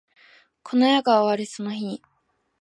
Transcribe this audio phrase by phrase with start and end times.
[0.63, 2.01] この世が終わるその日に